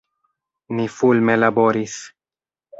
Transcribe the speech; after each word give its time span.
Ni 0.79 0.87
fulme 0.95 1.37
laboris. 1.45 2.01